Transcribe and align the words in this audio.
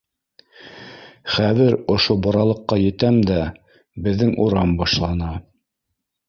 Хәҙер 1.33 1.75
ошо 1.95 2.15
боралыҡҡа 2.27 2.79
етәм 2.85 3.19
дә, 3.31 3.37
беҙҙең 4.09 4.33
урам 4.47 4.75
башлана. 4.81 5.31